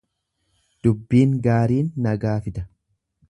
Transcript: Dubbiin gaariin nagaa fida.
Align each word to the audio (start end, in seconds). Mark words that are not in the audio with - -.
Dubbiin 0.87 1.35
gaariin 1.47 1.93
nagaa 2.07 2.35
fida. 2.47 2.65